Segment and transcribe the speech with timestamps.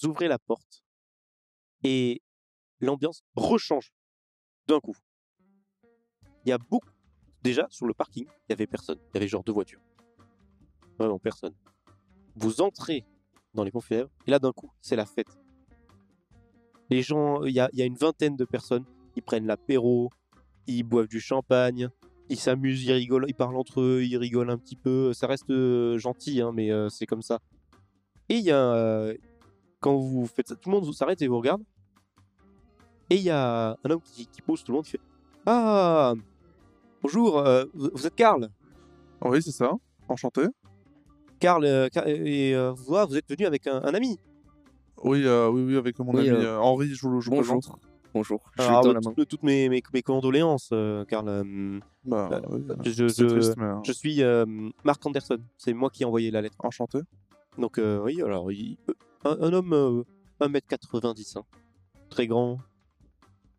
[0.00, 0.82] vous ouvrez la porte
[1.82, 2.22] et
[2.80, 3.92] l'ambiance rechange
[4.66, 4.96] d'un coup.
[6.44, 6.88] Il y a beaucoup.
[7.42, 8.98] Déjà, sur le parking, il y avait personne.
[9.10, 9.80] Il y avait genre deux voitures.
[10.98, 11.54] Vraiment personne.
[12.36, 13.04] Vous entrez
[13.54, 15.38] dans les funèbres et là, d'un coup, c'est la fête.
[16.90, 18.84] Les gens, il y a, il y a une vingtaine de personnes.
[19.16, 20.10] Ils prennent l'apéro,
[20.66, 21.88] ils boivent du champagne,
[22.28, 25.12] ils s'amusent, ils rigolent, ils parlent entre eux, ils rigolent un petit peu.
[25.12, 27.40] Ça reste euh, gentil, hein, mais euh, c'est comme ça.
[28.28, 28.74] Et il y a.
[28.74, 29.14] euh,
[29.80, 31.62] quand vous faites ça, tout le monde s'arrête et vous regarde.
[33.08, 35.00] Et il y a un homme qui, qui pose tout le monde qui fait
[35.46, 36.14] Ah
[37.02, 38.48] Bonjour, euh, vous vous êtes Karl?
[39.22, 39.72] Oui, c'est ça.
[40.08, 40.42] Enchanté.
[41.40, 44.18] Karl, euh, Karl- et euh, vous, ah, vous êtes venu avec un, un ami
[45.02, 47.78] Oui, euh, oui, oui, avec mon Oui, ami Henri, je vous, je vous Bonjour.
[48.12, 48.40] Bonjour.
[48.58, 49.24] Je Alors, suis dans la main.
[49.24, 51.28] toutes, mes, mes, mes condoléances, euh, Karl.
[51.28, 54.44] Euh, Bah, Euh, oui, euh, je- c'est je- triste, mais je suis euh,
[54.84, 55.38] Mark Anderson.
[55.56, 56.56] C'est moi qui ai envoyé la lettre.
[56.60, 56.98] enchanté.
[57.58, 58.76] Donc, euh, oui, alors, il-
[59.24, 60.02] un, homme euh,
[60.40, 61.44] 1m90, hein.
[62.08, 62.58] très grand,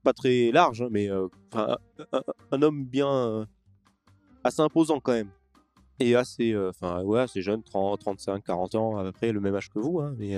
[0.04, 3.46] pas très large, hein, mais euh, un, homme bien euh,
[4.44, 5.30] assez imposant quand même.
[6.00, 9.40] Et assez, euh, enfin, ouais, assez jeune, 30, 35, 40 ans, à peu près le
[9.40, 10.36] même âge que vous, hein, mais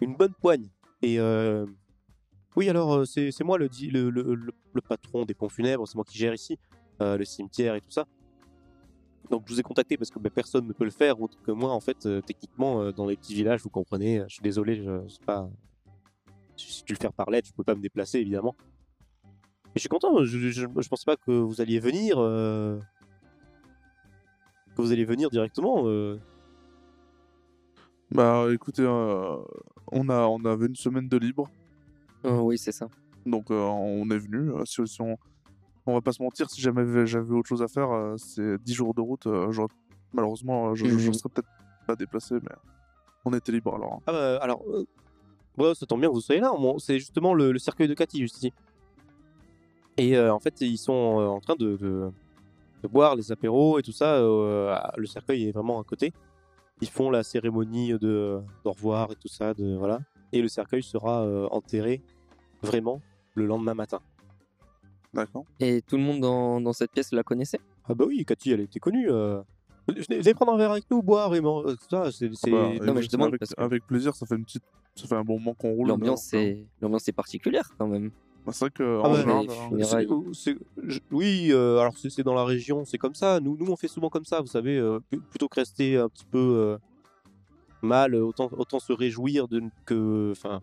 [0.00, 0.68] une bonne poigne.
[1.00, 1.18] Et
[2.54, 3.68] oui, alors, c'est moi le,
[4.10, 6.58] le, patron des ponts funèbres, c'est moi qui gère ici
[7.00, 8.06] le cimetière et tout ça.
[9.32, 11.50] Donc je vous ai contacté parce que bah, personne ne peut le faire autre que
[11.50, 14.42] moi en fait euh, techniquement euh, dans les petits villages vous comprenez euh, je suis
[14.42, 15.48] désolé je sais pas
[16.54, 18.54] si tu le faire par lettre je peux pas me déplacer évidemment
[19.24, 22.78] mais je suis content je, je, je pensais pas que vous alliez venir euh,
[24.76, 26.18] que vous alliez venir directement euh.
[28.10, 29.38] Bah, écoutez, euh,
[29.90, 31.48] on, a, on avait une semaine de libre,
[32.26, 32.86] Euh, oui, c'est ça.
[33.24, 34.50] donc euh, on est venu.
[34.50, 35.16] Euh, si, si on,
[35.86, 38.74] on va pas se mentir, si jamais j'avais autre chose à faire, euh, c'est 10
[38.74, 39.26] jours de route.
[39.26, 39.50] euh,
[40.12, 41.14] malheureusement, euh, je, je, je Mhm.
[41.14, 41.48] serais peut-être
[41.86, 42.54] pas déplacé, mais
[43.24, 43.94] on était libre alors.
[43.94, 43.98] hein.
[44.06, 44.84] ah bah, alors euh,
[45.58, 48.18] ouais, ça tombe bien que vous soyez là c'est justement le, le cercueil de Cathy
[48.20, 48.52] juste ici
[49.96, 52.10] et en fait ils sont en train de, de,
[52.82, 56.12] de boire les apéros et tout ça le cercueil est vraiment à côté
[56.80, 60.00] ils font la cérémonie de d'au revoir et tout ça de voilà
[60.32, 62.00] et le cercueil sera enterré
[62.62, 63.00] vraiment
[63.34, 64.00] le lendemain matin
[65.14, 65.44] D'accord.
[65.60, 67.60] Et tout le monde dans, dans cette pièce la connaissait?
[67.88, 69.42] Ah bah oui Cathy elle était connue euh.
[69.88, 72.70] venez venez prendre un verre avec nous boire vraiment euh, tout ça c'est c'est- Bah,
[72.82, 74.62] Non, mais je demande avec, parce que- avec plaisir, ça fait une petite.
[74.94, 75.88] Ça fait un bon moment qu'on roule.
[75.88, 76.66] L'ambiance donc, euh, est...
[76.80, 78.10] l'ambiance est particulière quand même.
[78.46, 80.08] bah, c'est vrai que Ah en ouais, général, mais euh, funérailles.
[80.32, 83.40] C'est- c'est- je- oui, euh, alors c'est c'est dans la région, c'est comme ça.
[83.40, 86.08] Nous, nous, on fait souvent comme ça, vous savez, euh, pl- plutôt que rester un
[86.08, 86.78] petit peu euh,
[87.82, 90.60] mal, euh, autant, autant se réjouir de que, enfin,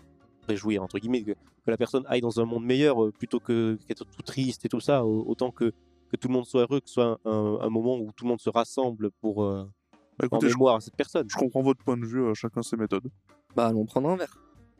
[0.47, 1.33] réjouir entre guillemets, que,
[1.69, 4.69] que la personne aille dans un monde meilleur, euh, plutôt que qu'être tout triste et
[4.69, 5.05] tout ça.
[5.05, 5.71] au- Autant que
[6.11, 8.29] que tout le monde soit heureux, que ce soit un, un moment où tout le
[8.29, 9.63] monde se rassemble pour euh,
[10.17, 11.27] bah, en écoutez, je, à cette personne.
[11.29, 13.07] je comprends votre point de vue, euh, chacun ses méthodes.
[13.55, 14.35] Bah, allons prendre un verre.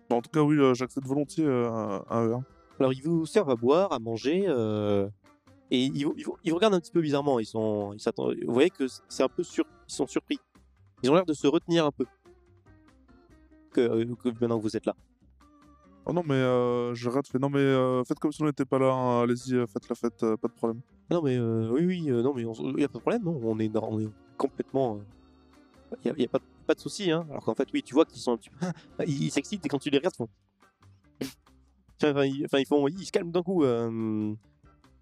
[0.10, 2.42] En tout cas, oui, euh, j'accepte volontiers euh, un- un verre.
[2.80, 5.08] Alors ils vous servent à boire, à manger, euh,
[5.70, 7.40] et ils, vous- ils regardent un petit peu bizarrement.
[7.40, 8.36] Ils sont, ils s'attendent.
[8.44, 10.40] Vous voyez que c'est un peu sur, ils sont surpris.
[11.04, 12.06] Ils ont l'air de se retenir un peu.
[13.72, 14.96] Que, que maintenant que vous êtes là.
[16.10, 17.28] Oh non, mais euh, je rate.
[17.28, 17.38] Fait...
[17.40, 18.92] Non, mais euh, faites comme si on n'était pas là.
[18.92, 19.22] hein.
[19.24, 20.82] Allez-y, euh, faites la fête, euh, pas de problème.
[21.12, 23.40] Non mais euh, oui oui euh, non mais il n'y a pas de problème non
[23.44, 25.00] on est on est complètement
[26.06, 26.38] il n'y a, pas,
[26.68, 28.58] pas de souci hein alors qu'en fait oui tu vois qu'ils sont un petit peu
[29.08, 30.30] ils ils s'excitent et quand tu les regardes ils font
[32.04, 34.34] enfin ils, enfin, ils font ils se calment d'un coup euh,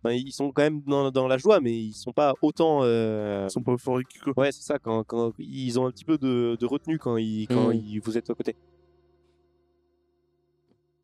[0.01, 3.47] enfin, ils sont quand même dans, dans la joie mais ils sont pas autant euh,
[3.47, 4.19] Ils sont pas euphoriques.
[4.23, 4.34] quoi.
[4.38, 7.47] Ouais, c'est ça, quand, quand ils ont un petit peu de, de retenue quand, ils,
[7.47, 8.56] quand ils, vous êtes à côté.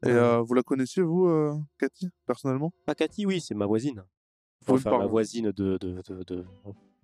[0.06, 2.74] Et euh, vous la connaissiez, vous, euh, Cathy, personnellement?
[2.88, 4.04] Ah, Cathy, oui, c'est ma voisine.
[4.66, 6.46] Faut Enfin, ma voisine de, de, de, de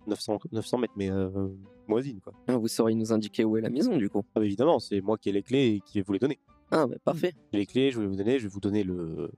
[0.07, 1.29] 900, 900 mètres, mais euh,
[1.87, 2.33] voisine, quoi.
[2.47, 4.23] Ah, Vous sauriez nous indiquer où est la maison du coup?
[4.35, 6.39] Ah, bah, évidemment, c'est moi qui ai les clés et qui vais vous les donner.
[6.71, 7.33] Ah, bah, parfait.
[7.51, 9.29] J'ai les clés, je vais vous donner, je vais vous donner le,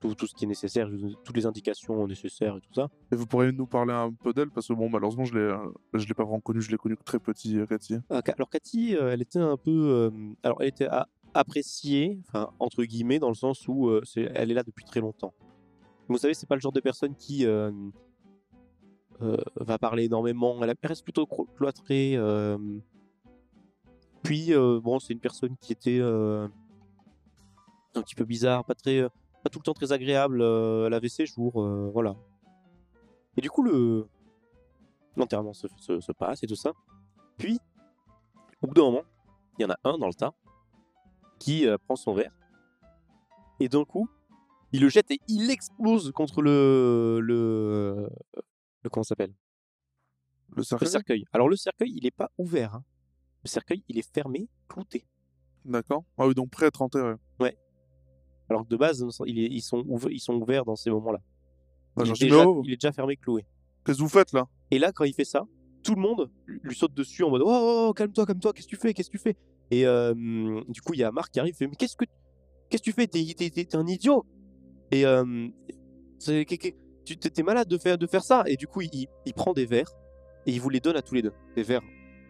[0.00, 2.60] tout, tout ce qui est nécessaire, je vais vous donner toutes les indications nécessaires et
[2.60, 2.88] tout ça.
[3.10, 5.56] Et vous pourriez nous parler un peu d'elle Parce que, bon, malheureusement, je l'ai euh,
[5.94, 6.60] je l'ai pas vraiment connue.
[6.62, 7.96] Je l'ai connue que très petit, Cathy.
[8.10, 10.10] Ah, Alors Cathy, euh, elle était un peu, euh,
[10.44, 14.54] alors elle était a- appréciée, enfin entre guillemets, dans le sens où euh, elle est
[14.54, 15.34] là depuis très longtemps.
[16.08, 17.70] Vous savez, c'est pas le genre de personne qui euh,
[19.20, 20.62] euh, va parler énormément.
[20.62, 22.16] Elle reste plutôt clo- cloîtrée.
[24.22, 26.50] Puis bon, c'est une personne qui était un
[27.94, 29.08] petit peu bizarre, pas très,
[29.42, 30.40] pas tout le temps très agréable.
[30.40, 32.16] euh, elle avait ses jours, voilà.
[33.36, 34.06] Et du coup, le
[35.16, 36.72] l'enterrement se passe et tout ça.
[37.36, 37.58] Puis,
[38.62, 39.02] au bout d'un moment,
[39.58, 40.32] il y en a un dans le tas
[41.38, 42.32] qui euh, prend son verre
[43.60, 44.08] et d'un coup,
[44.72, 48.08] il le jette et il explose contre le le,
[48.82, 49.34] le comment ça s'appelle?
[50.50, 51.24] Le le cercueil?
[51.32, 52.74] Alors le cercueil, il est pas ouvert.
[52.74, 52.84] hein.
[53.44, 55.06] Le cercueil, il est fermé, clouté.
[55.64, 56.04] D'accord.
[56.16, 57.14] Ah oui, donc prêt à être enterré.
[58.50, 61.18] Alors que de base, il est- ils, sont ils sont ouverts dans ces moments-là.
[61.96, 63.44] Ah, il, j'en est suis déjà, mais oh, il est déjà fermé, cloué.
[63.84, 64.46] Qu'est-ce que vous faites là?
[64.70, 65.44] Et là, quand il fait ça,
[65.82, 68.70] tout le monde lui saute dessus en mode Oh, oh, oh, calme-toi, calme-toi, qu'est-ce que
[68.74, 68.94] tu fais?
[68.94, 69.36] Qu'est-ce que tu fais?
[69.70, 70.14] Et euh,
[70.68, 72.04] du coup, il y a Marc qui arrive, il fait Mais qu'est-ce que,
[72.70, 73.06] qu'est-ce que tu fais?
[73.06, 74.24] T'es, un idiot
[74.90, 75.48] Et euh,
[76.20, 79.66] tu t'es malade de faire, de faire ça Et du coup, il, il prend des
[79.66, 79.92] verres
[80.46, 81.82] et il vous les donne à tous les deux, des verres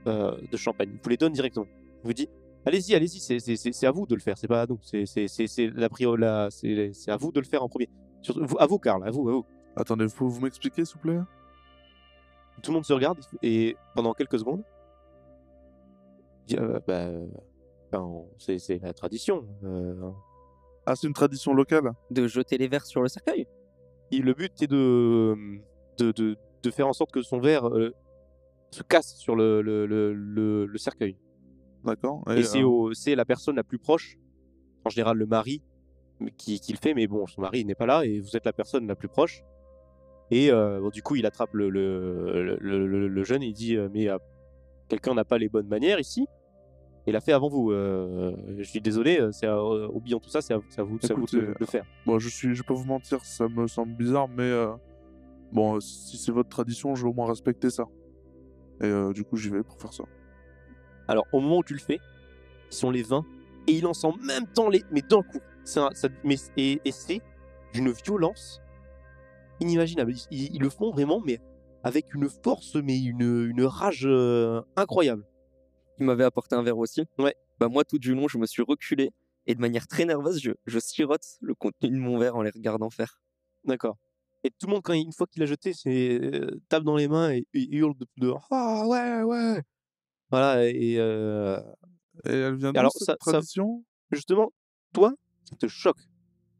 [0.06, 0.90] euh, de champagne.
[0.92, 1.66] Il vous les donne directement.
[2.02, 2.28] Il vous dit
[2.66, 4.78] Allez-y, allez-y, c'est, c'est, c'est, c'est à vous de le faire, c'est pas à nous.
[4.82, 7.68] C'est, c'est, c'est, c'est la prio, la, c'est, c'est à vous de le faire en
[7.68, 7.88] premier.
[8.20, 9.46] Surtout, vous- à vous, Karl, à vous, à vous.
[9.76, 11.20] Attendez, faut vous m'expliquer s'il vous plaît?
[12.62, 14.64] Tout le monde se regarde et pendant quelques secondes,
[16.54, 17.26] euh, bah, euh,
[17.92, 19.46] enfin, c'est c'est la tradition.
[19.64, 20.10] euh.
[20.86, 21.90] Ah, c'est une tradition locale?
[22.10, 23.46] De jeter les verres sur le cercueil?
[24.10, 25.34] Et le but est de,
[25.98, 27.92] de, de, de faire en sorte que son verre euh,
[28.70, 31.18] se casse sur le, le, le, le- le cercueil.
[31.84, 32.22] D'accord.
[32.34, 34.16] Et, c'est euh, au- c'est la personne la plus proche,
[34.86, 35.62] en général le mari,
[36.20, 38.46] mais qui, qui le fait, mais bon, son mari n'est pas là et vous êtes
[38.46, 39.42] la personne la plus proche.
[40.30, 43.52] Et euh, bon, du coup, il attrape le, le, le, le- le jeune et il
[43.54, 44.18] dit euh, Mais euh,
[44.88, 46.26] quelqu'un n'a pas les bonnes manières ici?
[47.08, 47.70] Il a fait avant vous.
[47.72, 50.84] euh, je suis désolé, euh, c'est à- oublions tout ça, c'est à, vous, c'est à
[50.84, 51.84] vous de, le faire.
[52.06, 54.72] Bon, je suis, je vais pas vous mentir, ça me semble bizarre, mais euh,
[55.52, 57.84] bon, euh, si c'est votre tradition, je vais au moins respecter ça.
[58.80, 60.04] Et euh, du coup, j'y vais pour faire ça.
[61.08, 61.98] Alors, au moment où tu le fais,
[62.70, 63.24] ils sont les 20
[63.66, 64.84] et il lance en même temps les.
[64.92, 65.40] Mais d'un coup.
[65.64, 67.20] C'est un- ça- mais, et, et c'est
[67.74, 68.60] d'une violence
[69.60, 70.12] inimaginable.
[70.12, 71.40] Ils, ils- ils le font vraiment, mais
[71.82, 75.24] avec une force, mais une, une rage euh, incroyable.
[75.98, 77.04] Il m'avait apporté un verre aussi.
[77.18, 77.34] Ouais.
[77.58, 79.10] Bah moi, tout du long, je me suis reculé
[79.46, 82.50] et de manière très nerveuse, je, je sirote le contenu de mon verre en les
[82.50, 83.20] regardant faire.
[83.64, 83.96] D'accord.
[84.44, 86.96] Et tout le monde, quand il- une fois qu'il a jeté, c'est euh, tape dans
[86.96, 89.62] les mains et, et hurle de, de Ah ouais, ouais
[90.30, 91.58] Voilà, et euh,
[92.26, 93.40] Et elle vient de Alors, cette ça- ça-
[94.12, 94.52] justement,
[94.92, 95.14] toi,
[95.48, 95.98] ça te choque.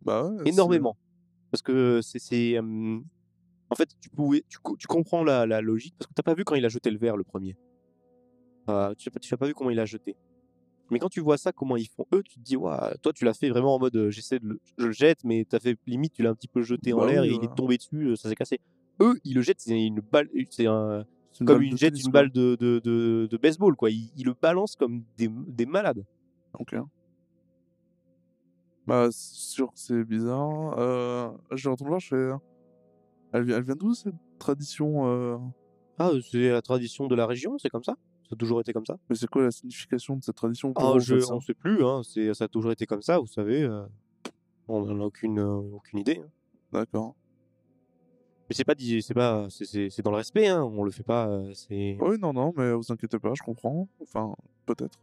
[0.03, 0.49] Bah ouais.
[0.49, 0.97] énormément.
[1.51, 2.57] Parce que c'est.
[2.57, 2.99] euh,
[3.71, 6.45] En fait, tu, pouvais, tu, tu comprends la, la logique, parce que t'as pas vu
[6.45, 7.57] quand il a jeté le verre le premier?
[8.69, 10.17] Euh, tu n'as pas, tu as pas vu comment il a jeté.
[10.91, 13.25] Mais quand tu vois ça, comment ils font eux, tu te dis, Ouah, toi tu
[13.25, 15.77] l'as fait vraiment en mode euh, j'essaie de le, je le jette, mais t'as fait
[15.87, 17.53] limite, tu l'as un petit peu jeté en Bah l'air et il voilà.
[17.53, 18.61] est tombé dessus, euh, ça s'est cassé.
[19.01, 21.91] Eux, ils le jettent, c'est une balle, c'est un, c'est comme balle une de jette
[21.93, 22.21] tennis, une quoi.
[22.23, 23.91] balle de, de, de, de baseball, quoi.
[23.91, 26.05] Ils, ils le balancent comme des, des malades.
[26.59, 26.75] Ok.
[28.87, 30.79] Bah, c'est sûr que c'est bizarre.
[30.79, 32.31] Euh, je retourne voir, je fais.
[33.33, 35.37] Elle vient, elle vient d'où cette tradition euh,
[35.99, 37.95] Ah, c'est la tradition de la région, c'est comme ça?
[38.29, 38.99] Ça a toujours été comme ça?
[39.09, 40.73] Mais c'est quoi la signification de cette tradition?
[40.75, 42.03] Pour Ah, vous, je, on sait plus, hein.
[42.05, 43.63] c'est, ça a toujours été comme ça, vous savez.
[43.63, 43.85] euh,
[44.69, 46.21] on n'en a aucune, euh, aucune idée.
[46.23, 46.29] hein.
[46.73, 47.15] D'accord.
[48.51, 50.63] Mais c'est pas, dit- c'est pas, c'est, dans le respect, hein.
[50.63, 51.29] on le fait pas.
[51.29, 51.97] euh, c'est...
[52.01, 53.89] Oui, non, non, mais vous inquiétez pas, je comprends.
[54.03, 54.35] Enfin,
[54.67, 54.99] peut-être.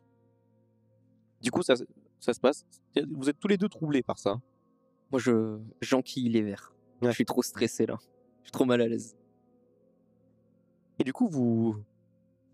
[1.42, 1.74] Du coup, ça,
[2.20, 2.66] ça se passe.
[3.12, 4.40] Vous êtes tous les deux troublés par ça.
[5.12, 6.74] Moi, je j'enquille les verres.
[7.02, 7.10] Ouais.
[7.10, 7.98] Je suis trop stressé là.
[8.42, 9.16] Je suis trop mal à l'aise.
[11.00, 11.76] Et du coup, vous,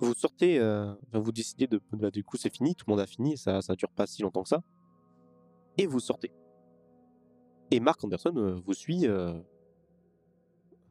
[0.06, 3.08] vous sortez, euh, vous décidez de, bah, du coup, c'est fini, tout le monde a
[3.08, 4.62] fini, ça, ça dure pas si longtemps que ça.
[5.78, 6.32] Et vous sortez.
[7.72, 9.08] Et Marc Anderson euh, vous suit.
[9.08, 9.40] euh,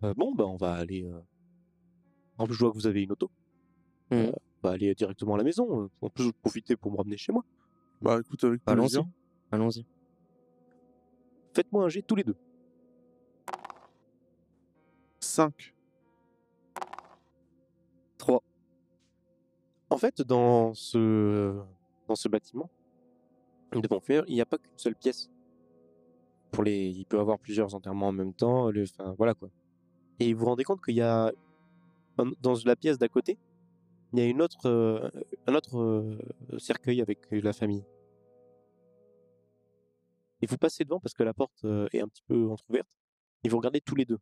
[0.02, 1.04] euh, bon, bah, on va aller.
[1.04, 1.20] euh,
[2.38, 3.30] En plus, je vois que vous avez une auto.
[4.10, 4.18] Mhm.
[4.18, 5.82] Euh, on va aller directement à la maison.
[5.84, 7.44] euh, En plus, vous profitez pour me ramener chez moi.
[8.00, 8.86] Bah, écoute, avec Allons-y.
[8.86, 9.04] plaisir.
[9.52, 9.84] Allons-y.
[11.52, 12.36] Faites-moi un jet tous les deux.
[15.20, 15.74] 5.
[19.90, 21.60] En fait, dans ce,
[22.08, 22.70] dans ce bâtiment
[23.72, 25.30] de Bonfire, il n'y a pas qu'une seule pièce.
[26.52, 28.70] Pour les, il peut y avoir plusieurs enterrements en même temps.
[28.70, 29.48] le- Enfin, voilà quoi.
[30.18, 31.32] Et vous vous rendez compte qu'il y a
[32.42, 33.38] dans la pièce d'à côté,
[34.12, 35.08] il y a une autre, euh,
[35.46, 36.18] un autre euh,
[36.58, 37.84] cercueil avec la famille.
[40.42, 42.88] Et vous passez devant parce que la porte euh, est un petit peu entrouverte.
[43.44, 44.18] Et vous regardez tous les deux.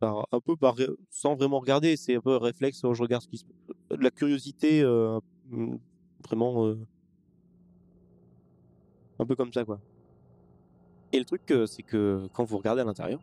[0.00, 0.54] Un peu
[1.10, 2.80] sans vraiment regarder, c'est un peu un réflexe.
[2.82, 3.24] je regarde
[3.90, 5.18] la curiosité euh,
[5.50, 5.76] mm,
[6.24, 6.78] vraiment euh,
[9.18, 9.80] un peu comme ça quoi.
[11.12, 13.20] Et le truc c'est que quand vous regardez à l'intérieur,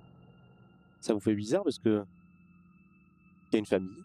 [1.00, 2.04] ça vous fait bizarre parce que
[3.52, 4.04] il y a une famille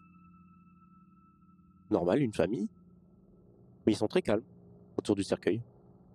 [1.89, 2.67] normale, une famille,
[3.85, 4.43] mais ils sont très calmes
[4.97, 5.61] autour du cercueil.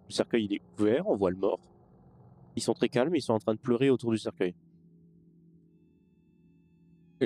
[0.09, 1.61] Le cercueil il est ouvert, on voit le mort.
[2.57, 4.55] Ils sont très calmes, ils sont en train de pleurer autour du cercueil.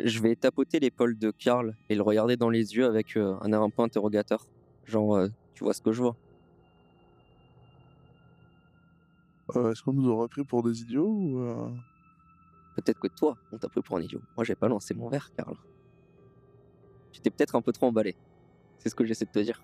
[0.04, 3.52] Je vais tapoter l'épaule de Karl et le regarder dans les yeux avec euh, un
[3.52, 4.44] air un peu interrogateur.
[4.84, 6.16] Genre, euh, tu vois ce que je vois
[9.54, 11.38] Euh, Est-ce qu'on nous aurait pris pour des idiots ou.
[11.40, 11.68] euh,
[12.76, 14.20] Peut-être que toi, on t'a pris pour un idiot.
[14.36, 15.54] Moi, j'ai pas lancé mon verre, Karl.
[17.12, 18.14] Tu t'es peut-être un peu trop emballé.
[18.80, 19.62] C'est ce que j'essaie de te dire.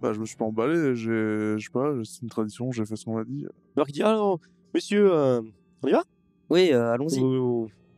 [0.00, 2.96] Bah, je me suis pas emballé, j'ai, je sais pas, c'est une tradition, j'ai fait
[2.96, 3.46] ce qu'on m'a dit.
[3.76, 4.38] Alors il dit alors,
[4.74, 5.40] monsieur, euh,
[5.82, 6.02] on y va?
[6.50, 7.18] Oui, euh, allons-y.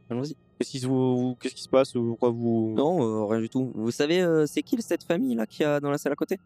[0.09, 0.35] Allons-y.
[0.61, 3.73] Qu'est-ce qui, se- vous- qu'est-ce qui se passe Pourquoi vous Non, euh, rien du tout.
[3.75, 6.39] Vous savez, euh, c'est qui cette famille là qui a dans la salle à côté?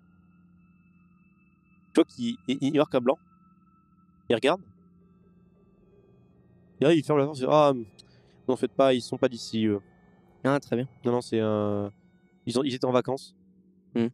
[2.15, 3.19] Qu'il il, il marque un blanc.
[4.29, 4.61] Il regarde.
[6.81, 7.41] Et là, il ferme la porte.
[7.41, 7.73] il Ah,
[8.49, 9.67] non, faites pas, ils sont pas d'ici.
[9.67, 9.81] eux.
[10.45, 10.87] Ah, très bien.
[11.05, 11.91] Non, non, c'est un.
[12.47, 13.35] Ils, ont, ils étaient en vacances.
[13.97, 14.07] Hmm.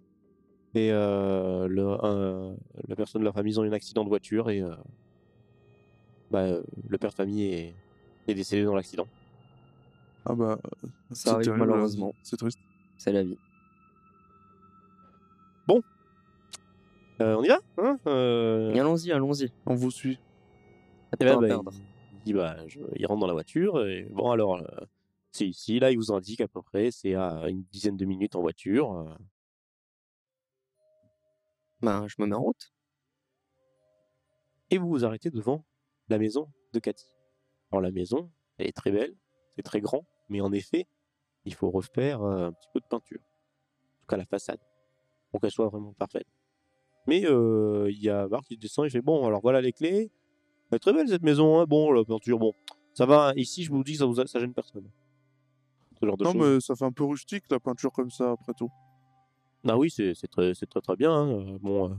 [0.75, 2.57] Et euh, le, un-
[2.89, 4.63] la personne de la famille, ils ont eu un accident de voiture et.
[4.63, 4.75] euh,
[6.31, 6.47] bah,
[6.89, 7.75] le père de famille est,
[8.29, 9.07] est décédé dans l'accident.
[10.27, 12.15] Ah bah, Ça c'est arrive terrible, malheureusement.
[12.23, 12.59] C'est triste.
[12.99, 13.37] C'est la vie.
[17.21, 19.53] Euh, on y va hein Euh, Allons-y, allons-y.
[19.67, 20.19] On vous suit.
[21.21, 21.73] Et là, temps à bah, perdre.
[22.15, 23.85] il, dit, bah, je- il rentre dans la voiture.
[23.87, 24.65] Et bon, alors, euh,
[25.31, 25.79] c'est ici.
[25.81, 28.93] Là, il vous indique à peu près, c'est à une dizaine de minutes en voiture.
[28.97, 29.15] euh.
[31.83, 32.73] Ben, je me mets en route.
[34.71, 35.65] et vous vous arrêtez devant
[36.09, 37.05] la maison de Cathy.
[37.71, 39.15] Alors, la maison, elle est très belle,
[39.57, 40.87] c'est très grand, mais en effet,
[41.45, 43.21] il faut refaire euh, un petit peu de peinture.
[43.21, 44.61] En tout cas, la façade,
[45.31, 46.27] pour qu'elle soit vraiment parfaite.
[47.07, 50.11] Mais euh, il y a Marc qui descend, il fait Bon, alors voilà les clés.
[50.71, 51.67] Elle est très belle cette maison, hein.
[51.67, 52.53] bon, la peinture, bon,
[52.95, 53.33] ça va.
[53.37, 54.89] Ici, je vous dis, ça, vous, ça gêne personne.
[56.01, 58.55] Ce genre de Non, mais ça fait un peu rustique la peinture comme ça, après
[58.55, 58.71] tout.
[59.67, 61.13] Ah oui, c'est très, très très bien.
[61.13, 61.59] hein.
[61.61, 61.95] Bon, euh,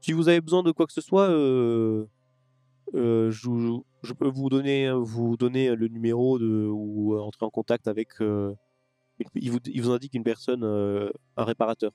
[0.00, 2.06] si vous avez besoin de quoi que ce soit, euh,
[2.94, 7.88] euh, je, peux vous donner, vous donner le numéro de, ou euh, entrer en contact
[7.88, 8.08] avec.
[8.20, 8.54] euh,
[9.34, 11.92] il, vous, il vous indique une personne, euh, un réparateur.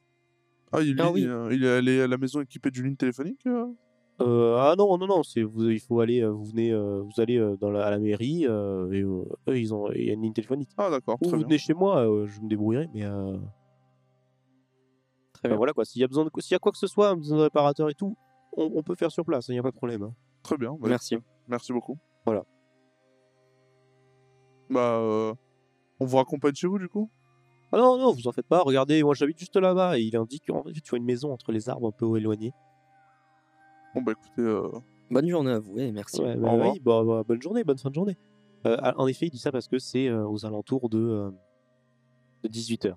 [0.72, 1.56] Ah, il, Ah il- oui.
[1.56, 4.58] il est allé à la maison équipée d'une ligne téléphonique euh?
[4.58, 7.86] Ah non, non, non, c'est vous, il faut aller, vous venez, vous allez dans la,
[7.86, 10.70] à la mairie euh, et euh, eux, ils ont, il y a une ligne téléphonique.
[10.78, 11.46] Ah, d'accord, Ou vous bien.
[11.46, 13.38] venez chez moi, euh, je me débrouillerai, mais euh,
[15.34, 15.58] Très ben bien.
[15.58, 15.86] voilà quoi.
[15.86, 17.90] S'il y a besoin de, s'il y a quoi que ce soit, besoin de réparateur
[17.90, 18.18] et tout,
[18.58, 20.04] on, on peut faire sur place, il n'y a pas de problème.
[20.04, 20.14] hein.
[20.44, 20.74] Très bien.
[20.80, 21.18] bah, Merci.
[21.48, 21.98] Merci beaucoup.
[22.26, 22.44] Voilà.
[24.70, 25.34] Bah, euh,
[26.00, 27.10] on vous raccompagne chez vous du coup?
[27.72, 30.50] Ah non, non, vous en faites pas, regardez, moi j'habite juste là-bas, et il indique,
[30.50, 32.52] en fait, tu vois une maison entre les arbres un peu éloignés.
[33.94, 34.70] Bon, bah écoutez, euh,
[35.12, 36.22] Bonne journée à vous et merci.
[36.22, 36.74] Ouais, bah revoir.
[36.74, 38.18] oui, bah, bah, bonne journée, bonne fin de journée.
[38.66, 41.32] Euh, en effet, il dit ça parce que c'est euh, aux alentours de, euh,
[42.44, 42.94] de 18h.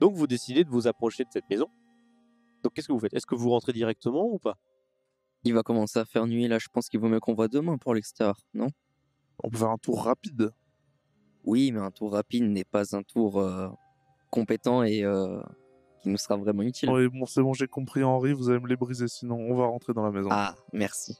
[0.00, 1.66] Donc vous décidez de vous approcher de cette maison.
[2.62, 3.14] Donc qu'est-ce que vous faites?
[3.14, 4.56] Est-ce que vous rentrez directement ou pas?
[5.44, 7.78] Il va commencer à faire nuit là, je pense qu'il vaut mieux qu'on voit demain
[7.78, 8.68] pour l'extérieur, non?
[9.42, 10.50] On peut faire un tour rapide.
[11.44, 13.68] Oui, mais un tour rapide n'est pas un tour euh,
[14.30, 15.40] compétent et euh,
[16.02, 16.90] qui nous sera vraiment utile.
[16.90, 19.66] Oui, bon, c'est bon, j'ai compris, Henri, vous allez me les briser, sinon on va
[19.66, 20.28] rentrer dans la maison.
[20.30, 21.18] Ah, merci.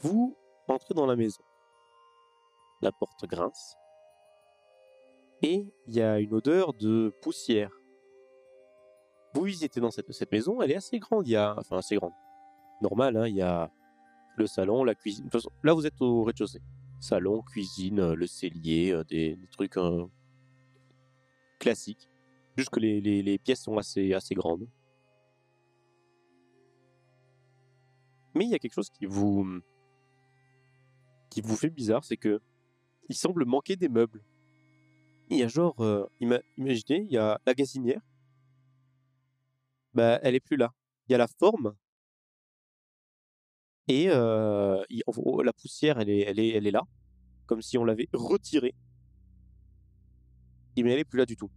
[0.00, 1.42] Vous entrez dans la maison.
[2.82, 3.76] La porte grince.
[5.42, 7.70] Et il y a une odeur de poussière.
[9.34, 11.26] Vous visitez dans cette, cette maison, elle est assez grande.
[11.28, 12.12] Il y a, enfin, assez grande.
[12.80, 13.70] Normal, hein, il y a
[14.36, 15.28] le salon, la cuisine.
[15.62, 16.62] Là, vous êtes au rez-de-chaussée.
[16.98, 20.06] Salon, cuisine, euh, le cellier, euh, des, trucs euh,
[21.58, 22.08] classiques.
[22.56, 24.68] Juste que les, pièces sont assez, assez grandes.
[28.34, 29.60] Mais il y a quelque chose qui vous,
[31.30, 32.40] qui vous fait bizarre, c'est que
[33.08, 34.22] il semble manquer des meubles.
[35.30, 38.00] Il y a genre, euh, ima- imaginez, il y a la gazinière.
[39.94, 40.72] Bah, elle est plus là.
[41.08, 41.74] Il y a la forme.
[43.90, 45.02] Et euh, il-
[45.44, 46.82] la poussière, elle est, elle, est, elle est là.
[47.46, 48.76] Comme si on l'avait retirée.
[50.76, 51.50] Et Mais elle est plus là du tout.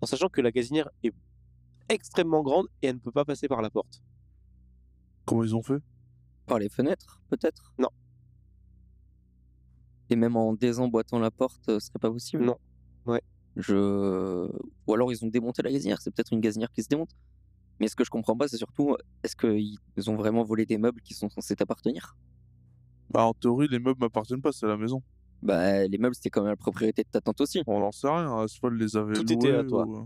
[0.00, 1.14] En sachant que la gazinière est
[1.88, 4.02] extrêmement grande et elle ne peut pas passer par la porte.
[5.24, 5.80] Comment ils ont fait?
[6.46, 7.72] Par les fenêtres, peut-être?
[7.78, 7.90] Non.
[10.10, 12.44] Et même en désemboîtant la porte, euh, ce serait pas possible?
[12.44, 12.58] Non.
[13.06, 13.22] Ouais.
[13.54, 14.50] Je...
[14.88, 17.14] Ou alors ils ont démonté la gazinière, c'est peut-être une gazinière qui se démonte.
[17.80, 21.00] Mais ce que je comprends pas, c'est surtout, est-ce qu'ils ont vraiment volé des meubles
[21.02, 22.16] qui sont censés t'appartenir?
[23.10, 25.02] Bah, en théorie, les meubles m'appartiennent pas, c'est la maison.
[25.42, 27.62] Bah, les meubles, c'était quand même la propriété de ta tante aussi.
[27.66, 29.86] On n'en sait rien, Asphalt les avait Tout était à loués toi.
[29.86, 30.02] ou, euh,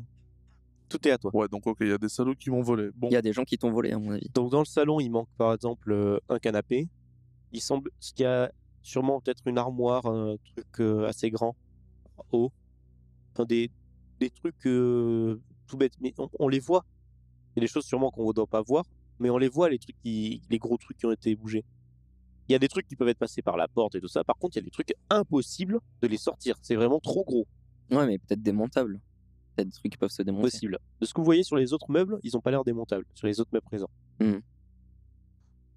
[0.89, 1.31] Tout est à toi.
[1.35, 2.91] Ouais, donc ok, il y a des salauds qui m'ont volé.
[2.97, 4.29] Bon, Il y a des gens qui t'ont volé, à mon avis.
[4.35, 6.89] Donc dans le salon, il manque par exemple euh, un canapé.
[7.53, 8.51] Il semble qu'il y a
[8.83, 11.55] sûrement peut-être une armoire, un truc euh, assez grand,
[12.33, 12.51] haut.
[13.35, 13.71] Enfin, des,
[14.19, 16.85] des trucs euh, tout bêtes, mais on, on les voit.
[17.59, 18.85] Il y a des choses sûrement qu'on ne doit pas voir,
[19.19, 21.65] mais on les voit, les trucs qui, les gros trucs qui ont été bougés.
[22.49, 24.23] Il y a des trucs qui peuvent être passés par la porte et tout ça.
[24.23, 26.57] Par contre, il y a des trucs impossibles de les sortir.
[26.63, 27.49] C'est vraiment trop gros,
[27.91, 29.01] Ouais, mais peut-être démontables.
[29.57, 30.43] Peut-être des trucs qui peuvent se démonter.
[30.45, 30.79] possible.
[31.01, 33.05] De ce que vous voyez sur les autres meubles, ils n'ont pas l'air démontables.
[33.15, 33.91] Sur les autres meubles présents.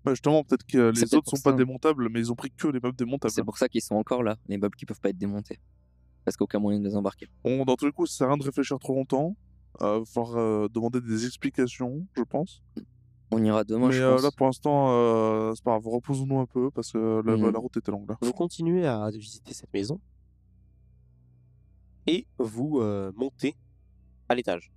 [0.04, 2.68] bah, justement, peut-être que les peut-être autres sont pas démontables, mais ils ont pris que
[2.68, 3.32] les meubles démontables.
[3.32, 5.60] C'est pour ça qu'ils sont encore là, les meubles qui peuvent pas être démontés.
[6.26, 7.28] Parce qu'aucun moyen de les embarquer.
[7.44, 9.36] Bon, dans tous les coups, ça sert à rien de réfléchir trop longtemps.
[9.82, 12.62] Euh, va falloir euh, demander des explications, je pense.
[13.32, 14.24] On ira demain, Mais je euh, pense.
[14.24, 15.88] là, pour l'instant, euh, c'est pas grave.
[15.88, 17.50] Reposons-nous un peu parce que la, Mhm.
[17.52, 18.10] la route était longue.
[18.10, 18.18] Là.
[18.22, 20.00] Vous continuez à visiter cette maison
[22.08, 23.56] et vous euh, montez
[24.28, 24.72] à l'étage.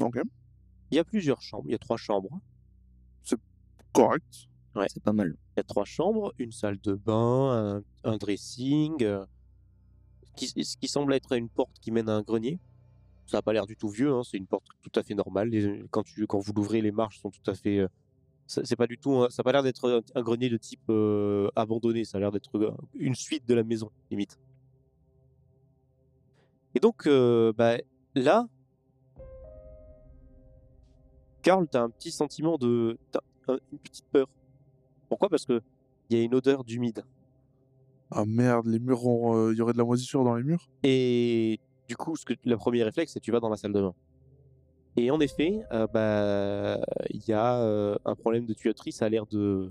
[0.00, 0.20] Ok,
[0.92, 2.30] Il y a plusieurs chambres, il y a trois chambres.
[3.92, 4.48] correct.
[4.88, 5.34] C'est pas mal.
[5.56, 9.26] Il y a trois chambres, une salle de bain, un, un dressing, euh,
[10.46, 12.58] qui, ce qui semble être une porte qui mène à un grenier.
[13.26, 15.50] Ça n'a pas l'air du tout vieux, hein, c'est une porte tout à fait normale.
[15.90, 16.02] Quand,
[16.38, 17.78] vous l'ouvrez, les marches sont tout à fait.
[17.78, 17.88] euh,
[18.46, 19.28] c'est pas du tout.
[19.28, 22.04] ça n'a pas l'air d'être un, grenier de type euh, abandonné.
[22.06, 24.38] Ça a l'air d'être euh, une suite de la maison, limite.
[26.74, 27.76] Et donc, euh, bah,
[28.14, 28.46] là,
[31.42, 32.98] Karl, t'as un petit sentiment de.
[33.48, 34.28] un- une petite peur.
[35.08, 35.28] Pourquoi?
[35.28, 35.60] Parce que
[36.10, 37.04] il y a une odeur d'humide.
[38.10, 40.68] Ah merde, les murs, ont, euh, il y aurait de la moisissure dans les murs?
[40.82, 43.80] Et du coup, ce que, le premier réflexe, c'est tu vas dans la salle de
[43.80, 43.94] bain.
[44.96, 49.08] Et en effet, euh, bah, il y a euh, un problème de tuyauterie, ça a
[49.08, 49.70] l'air de,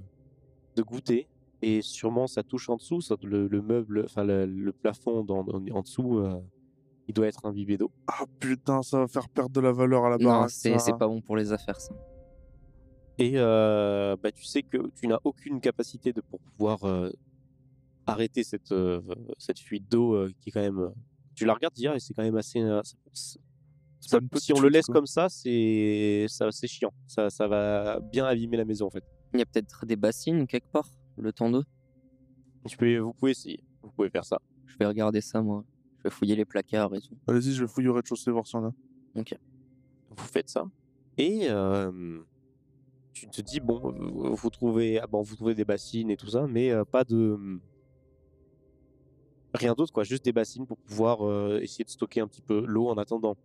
[0.76, 1.28] de goûter.
[1.62, 5.40] Et sûrement, ça touche en dessous, ça- le, le meuble, enfin le, le plafond dans-
[5.40, 6.40] en, en dessous, euh,
[7.08, 7.92] il doit être imbibé d'eau.
[8.08, 10.52] Ah putain, ça va faire perdre de la valeur à la Non, baraque.
[10.52, 10.94] c'est ça.
[10.94, 11.96] pas bon pour les affaires, ça.
[13.18, 17.10] Et euh, bah, tu sais que tu n'as aucune capacité de pour pouvoir euh,
[18.08, 19.02] arrêter cette, euh,
[19.38, 20.80] cette fuite d'eau euh, qui est quand même.
[20.80, 20.90] euh,
[21.36, 22.60] tu la regardes dire et c'est quand même assez.
[22.60, 22.82] euh,
[23.14, 24.96] ça- si on le laisse quoi.
[24.96, 26.92] comme ça, c'est ça, c'est chiant.
[27.08, 29.04] Ça, ça va bien abîmer la maison en fait.
[29.34, 31.64] Il y a peut-être des bassines quelque part, le temps d'eau.
[32.68, 33.60] Tu peux, vous pouvez essayer.
[33.82, 34.40] Vous pouvez faire ça.
[34.66, 35.64] Je vais regarder ça, moi.
[36.00, 37.18] Je vais fouiller les placards et tout.
[37.28, 38.74] Allez-y, je vais fouiller au rez-de-chaussée voir s'il y en a.
[40.10, 40.66] Vous faites ça
[41.20, 42.20] et euh,
[43.12, 46.28] tu te dis bon, vous vous trouvez, ah bon, vous trouvez des bassines et tout
[46.28, 47.60] ça, mais euh, pas de
[49.58, 52.66] rien d'autre quoi, juste des bassines pour pouvoir euh, essayer de stocker un petit peu
[52.66, 53.38] l'eau en attendant.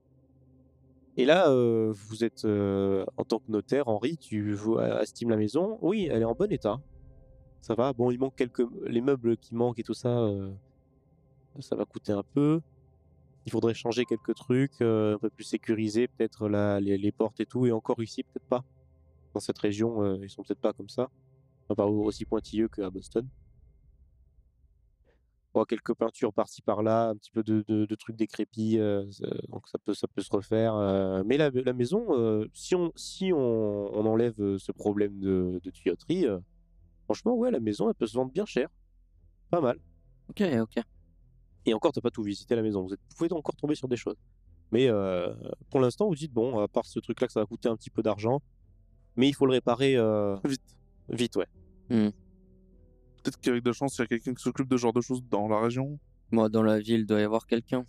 [1.16, 4.56] Et là, euh, vous êtes euh, en tant que notaire, Henri, tu
[5.00, 5.78] estimes la maison.
[5.82, 6.80] Oui, elle est en bon état.
[7.60, 7.92] Ça va.
[7.92, 10.26] Bon, il manque quelques les meubles qui manquent et tout ça.
[11.60, 12.60] ça va coûter un peu.
[13.44, 17.66] Il faudrait changer quelques trucs, un peu plus sécuriser, peut-être les, les portes et tout.
[17.66, 18.64] Et encore ici, peut-être pas.
[19.34, 21.10] Dans cette région, ils sont peut-être pas comme ça.
[21.76, 23.28] Pas aussi pointilleux qu'à Boston.
[25.54, 29.04] Bon, quelques peintures par-ci par-là, un petit peu de, de- de trucs décrépits, euh,
[29.50, 30.74] donc ça peut, ça peut se refaire.
[30.74, 33.38] euh, mais la, la maison, euh, si, on, si on,
[33.94, 36.24] on enlève ce problème de, de tuyauterie,
[37.04, 38.68] franchement, ouais, la maison, elle peut se vendre bien cher.
[39.50, 39.78] Pas mal.
[40.30, 40.82] Ok, ok.
[41.66, 42.82] Et encore, t'as pas tout visité la maison.
[42.82, 44.16] Vous, êtes, vous pouvez encore tomber sur des choses.
[44.70, 44.88] Mais
[45.68, 47.90] pour l'instant, vous dites, bon, à part ce truc-là, que ça va coûter un petit
[47.90, 48.40] peu d'argent,
[49.16, 49.96] mais il faut le réparer
[50.44, 50.62] Vite.
[51.10, 52.10] vite, ouais.
[53.22, 55.00] Peut-être qu'avec de la chance, il y a quelqu'un qui s'occupe de ce genre de
[55.00, 55.98] choses dans la région.
[56.32, 57.84] Moi, dans la ville, il doit y avoir quelqu'un.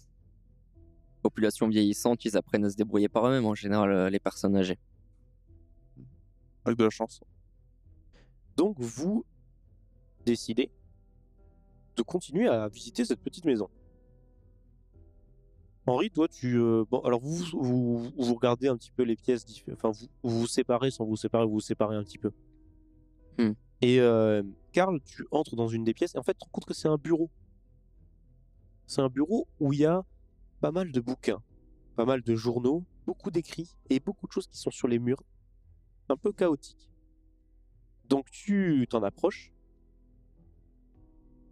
[1.21, 4.77] Population vieillissante, ils apprennent à se débrouiller par eux-mêmes, en général, euh, les personnes âgées.
[6.65, 7.21] Avec de la chance.
[8.57, 9.25] Donc, vous
[10.25, 10.69] décidez
[11.95, 13.69] de continuer à visiter cette petite maison.
[15.85, 16.57] Henri, toi, tu.
[16.57, 19.45] euh, bon, alors, vous, vous, vous regardez un petit peu les pièces.
[19.71, 22.31] Enfin, vous, vous vous séparez sans vous séparer, vous vous séparez un petit peu.
[23.37, 23.53] Hmm.
[23.83, 24.41] Et euh,
[24.71, 26.73] Karl, tu entres dans une des pièces et en fait, tu te rends compte que
[26.73, 27.29] c'est un bureau.
[28.87, 30.05] C'est un bureau où il y a
[30.61, 31.43] pas mal de bouquins,
[31.97, 35.21] pas mal de journaux, beaucoup d'écrits et beaucoup de choses qui sont sur les murs.
[36.07, 36.89] Un peu chaotique.
[38.07, 39.51] Donc tu t'en approches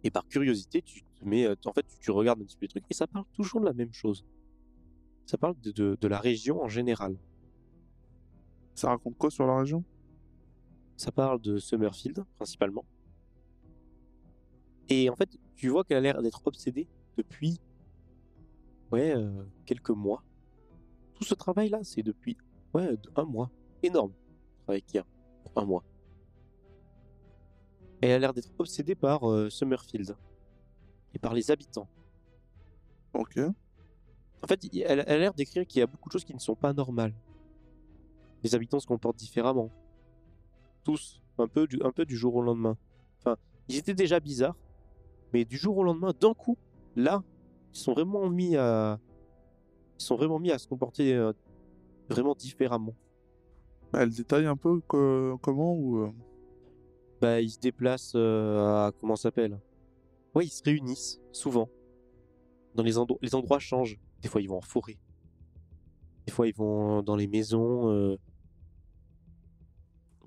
[0.02, 2.68] et par curiosité, tu te mets, euh, en fait, tu, regardes un petit peu les
[2.68, 4.24] trucs et ça parle toujours de la même chose.
[5.26, 7.14] Ça parle de la région en général.
[8.74, 9.84] Ça raconte quoi sur la région?
[10.96, 12.84] Ça parle de Summerfield principalement.
[14.88, 17.60] Et en fait, tu vois qu'elle a l'air d'être obsédée depuis
[18.90, 20.22] ouais euh, quelques mois.
[21.14, 22.36] Tout ce travail-là, c'est depuis
[22.74, 23.50] ouais un mois.
[23.82, 25.06] Énorme le travail qu'il y a
[25.44, 25.84] pour un mois.
[28.00, 30.16] Et elle a l'air d'être obsédée par euh, Summerfield
[31.14, 31.88] et par les habitants.
[33.14, 33.38] Ok.
[34.42, 36.56] En fait, elle a l'air d'écrire qu'il y a beaucoup de choses qui ne sont
[36.56, 37.14] pas normales.
[38.42, 39.70] Les habitants se comportent différemment.
[40.84, 41.20] Tous.
[41.38, 42.76] Un peu du, un peu du jour au lendemain.
[43.18, 43.36] Enfin,
[43.68, 44.56] ils étaient déjà bizarres.
[45.32, 46.58] Mais du jour au lendemain, d'un coup,
[46.96, 47.22] là,
[47.72, 48.98] ils sont vraiment mis à.
[49.98, 51.32] Ils sont vraiment mis à se comporter euh,
[52.08, 52.94] vraiment différemment.
[53.94, 55.98] Elle détaille un peu que- comment ou.
[56.04, 56.10] euh,
[57.20, 58.92] Bah, ils se déplacent euh, à.
[59.00, 59.58] Comment ça s'appelle?
[60.34, 61.68] Ouais, ils se réunissent, souvent.
[62.74, 63.98] Dans les, endro- les endroits changent.
[64.22, 64.98] Des fois, ils vont en forêt.
[66.26, 67.90] Des fois, ils vont dans les maisons.
[67.90, 68.16] euh,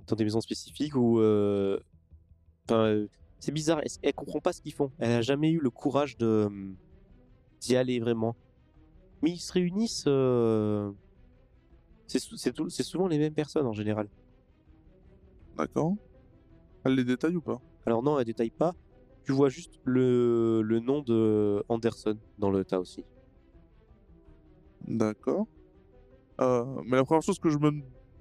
[0.08, 1.20] Dans des maisons spécifiques où.
[1.20, 1.80] euh,
[2.68, 3.08] Enfin, euh,
[3.39, 3.80] c'est bizarre.
[3.84, 4.91] Elle, elle comprend pas ce qu'ils font.
[4.98, 6.46] Elle a jamais eu le courage de.
[6.48, 6.76] hum,
[7.62, 8.36] d'y aller vraiment.
[9.22, 10.06] Mais ils se réunissent.
[10.08, 10.91] euh,
[12.08, 14.10] C'est souvent les mêmes personnes en général.
[15.58, 15.96] D'accord.
[16.84, 17.62] Elle les détaille ou pas?
[17.86, 18.74] Alors non, elle détaille pas.
[19.24, 23.04] Tu vois juste le, le nom de Anderson dans le tas aussi.
[24.88, 25.48] D'accord.
[26.41, 27.72] Euh, mais la première chose que je me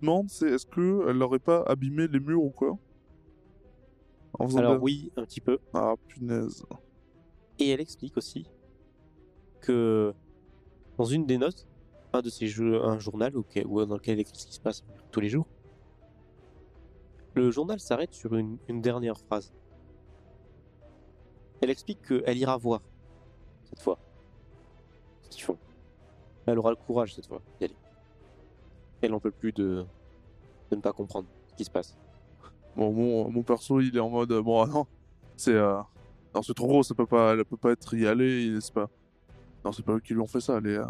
[0.04, 2.76] demande, c'est est-ce que elle n'aurait pas abîmé les murs ou quoi?
[4.38, 5.58] En faisant Alors oui, un petit peu.
[5.72, 6.64] Ah punaise.
[7.58, 8.50] Et elle explique aussi
[9.60, 10.12] que
[10.98, 11.66] dans une des notes,
[12.12, 14.60] un de ses jeux, un journal auquel- ou dans lequel elle écrit ce qui se
[14.60, 15.46] passe tous les jours,
[17.34, 19.52] le journal s'arrête sur une, une dernière phrase.
[21.60, 22.80] Elle explique qu'elle ira voir
[23.64, 23.98] cette fois
[25.22, 25.58] ce qu'ils font.
[26.46, 27.76] Elle aura le courage cette fois d'y aller.
[29.04, 29.84] Elle n'en peut plus de,
[30.70, 31.96] de ne pas comprendre ce qui se passe.
[32.76, 34.86] Bon, mon, mon perso, il est en mode bon, ah non,
[35.36, 35.80] c'est euh,
[36.34, 38.88] non, c'est trop gros, ça peut pas, elle peut pas être y aller, c'est pas.
[39.64, 40.76] Non, c'est pas eux qui lui ont fait ça, les.
[40.76, 40.84] euh,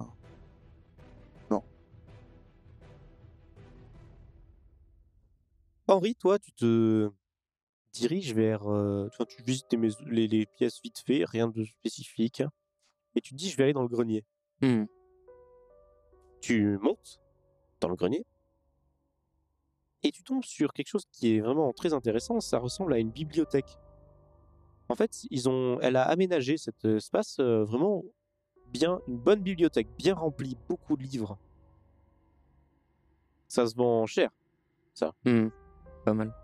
[5.86, 7.10] Henri, toi, tu te
[7.92, 8.70] diriges vers.
[8.70, 12.42] euh, enfin, tu visites les, mais- les, les pièces vite fait, rien de spécifique.
[13.14, 14.24] Et tu te dis, je vais aller dans le grenier.
[14.62, 14.84] Hmm.
[16.40, 17.20] Tu montes
[17.80, 18.24] dans le grenier.
[20.02, 22.40] Et tu tombes sur quelque chose qui est vraiment très intéressant.
[22.40, 23.78] Ça ressemble à une bibliothèque.
[24.88, 28.04] En fait, ils ont, elle a aménagé cet espace euh, vraiment
[28.68, 31.38] bien, une bonne bibliothèque, bien remplie, beaucoup de livres.
[33.48, 34.30] Ça se vend cher.
[35.24, 35.48] Hmm.
[36.04, 36.34] Pas mal.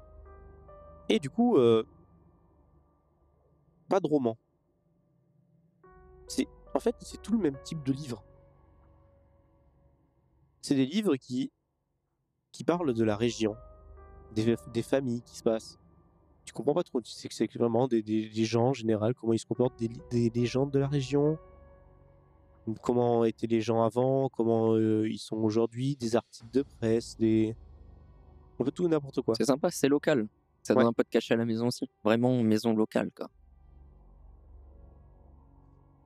[1.09, 1.85] Et du coup, euh,
[3.89, 4.39] pas de roman.
[6.29, 8.25] C'est, en fait, c'est tout le même type de livre.
[10.63, 11.51] C'est des livres qui,
[12.53, 13.55] qui parlent de la région,
[14.35, 15.79] des, des familles qui se passent.
[16.45, 17.01] Tu comprends pas trop.
[17.01, 19.79] Tu sais que c'est vraiment des, des, des gens en général, comment ils se comportent,
[19.79, 21.39] des, des légendes de la région,
[22.83, 27.57] comment étaient les gens avant, comment euh, ils sont aujourd'hui, des articles de presse, des.
[28.59, 29.35] Un peu tout n'importe quoi.
[29.37, 30.29] C'est sympa, c'est local.
[30.63, 30.89] Ça donne Ouais.
[30.89, 31.89] un peu de cachet à la maison aussi.
[32.05, 33.31] Vraiment maison locale, quoi.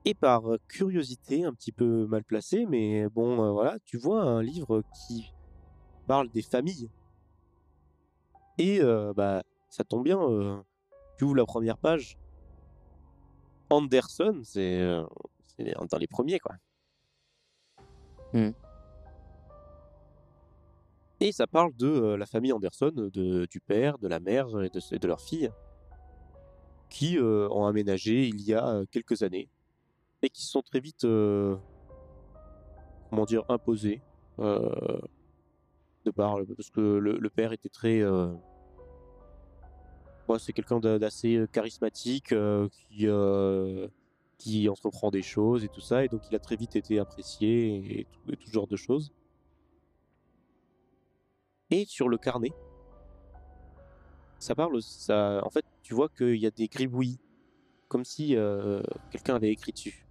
[0.07, 4.43] Et par curiosité un petit peu mal placée, mais bon, euh, voilà, tu vois un
[4.43, 5.33] livre qui
[6.05, 6.91] parle des familles.
[8.59, 10.61] Et euh, bah, ça tombe bien, euh,
[11.17, 12.19] tu ouvres la première page.
[13.71, 14.79] Anderson, c'est
[15.57, 16.55] dans les premiers, quoi.
[18.31, 18.51] Hmm.
[21.19, 24.79] Et ça parle de la famille Anderson, de, du père, de la mère et de,
[24.93, 25.49] et de leur fille,
[26.91, 29.49] qui ont aménagé il y a quelques années
[30.29, 31.55] qui se sont très vite, euh,
[33.09, 34.01] comment dire, imposés.
[34.39, 34.99] euh,
[36.05, 37.99] de par, parce que le, père était très.
[38.01, 38.31] euh,
[40.27, 43.87] ouais, c'est quelqu'un d'a- d'assez euh, charismatique euh, qui, euh,
[44.37, 47.99] qui entreprend des choses et tout ça, et donc il a très vite été apprécié
[47.99, 49.11] et tout, ce genre de choses.
[51.71, 52.53] Et sur le carnet,
[54.37, 57.19] ça parle, ça, en fait, tu vois qu'il y a des gribouillis,
[57.87, 60.04] comme si euh, quelqu'un avait écrit dessus.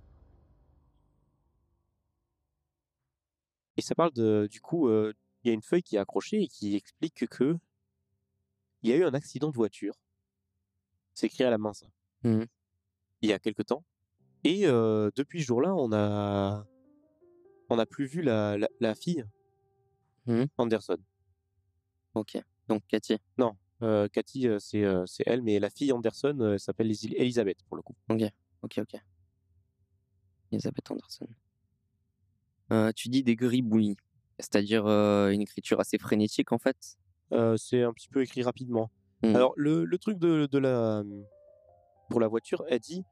[3.76, 6.42] Et ça parle de, du coup, euh, il y a une feuille qui est accrochée
[6.42, 7.56] et qui explique que
[8.82, 9.94] il y a eu un accident de voiture.
[11.14, 11.86] C'est écrit à la main, ça.
[12.22, 12.46] Mhm.
[13.22, 13.84] Il y a quelque temps.
[14.44, 16.66] Et euh, depuis ce jour-là, on a,
[17.70, 19.24] on n'a plus vu la, la, la fille
[20.26, 20.46] Mhm.
[20.58, 20.98] Anderson.
[22.14, 22.38] Ok.
[22.68, 23.18] Donc, Cathy.
[23.36, 27.76] Non, euh, Cathy, c'est c'est elle, mais la fille Anderson elle s'appelle Elis- Elisabeth pour
[27.76, 27.94] le coup.
[28.08, 28.22] Ok,
[28.62, 28.96] ok.
[30.52, 31.26] Elisabeth Anderson.
[32.72, 33.96] Euh, tu dis des gribouillis,
[34.38, 36.96] c'est-à-dire euh, une écriture assez frénétique en fait?
[37.32, 38.90] Euh, c'est un petit peu écrit rapidement.
[39.22, 39.36] Mhm.
[39.36, 41.02] Alors le, le truc de, de la
[42.10, 43.02] pour la voiture, elle dit,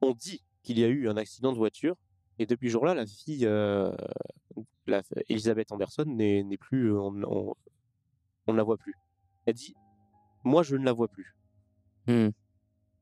[0.00, 1.96] on dit qu'il y a eu un accident de voiture
[2.38, 3.44] et depuis ce jour-là, la fille,
[4.86, 7.54] la, Elisabeth Anderson n'est plus, on, on,
[8.46, 8.94] on ne la voit plus.
[9.46, 9.74] Elle dit,
[10.44, 11.36] moi je ne la vois plus.
[12.08, 12.30] Hmm.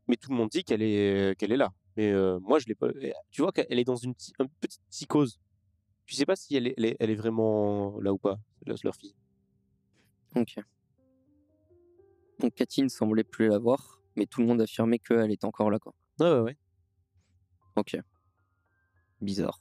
[0.09, 1.73] mais tout le monde dit qu'elle est qu'elle est là.
[1.97, 2.89] Mais euh, moi, je l'ai pas.
[3.31, 5.39] Tu vois qu'elle est dans une petite psychose.
[6.11, 8.77] Tu sais pas si elle est, elle est, elle est vraiment là ou pas, leur
[8.83, 9.15] leur fille?
[10.35, 10.59] Ok.
[12.41, 15.71] Donc Cathy ne semblait plus la voir, mais tout le monde affirmait qu'elle était encore
[15.71, 15.95] là quoi.
[16.19, 16.57] Ouais, ouais, ouais.
[17.77, 17.97] Ok.
[19.21, 19.61] Bizarre.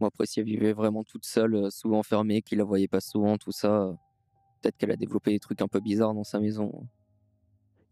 [0.00, 3.00] Bon après si elle vivait vraiment toute seule, euh, souvent enfermée, qu'il la voyait pas
[3.00, 3.92] souvent, tout ça, euh,
[4.60, 6.88] peut-être qu'elle a développé des trucs un peu bizarres dans sa maison.